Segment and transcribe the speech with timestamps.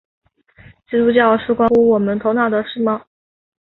[0.89, 3.05] 基督教是关乎我们头脑的事吗？